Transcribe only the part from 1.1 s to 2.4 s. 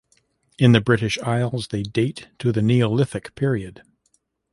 Isles they date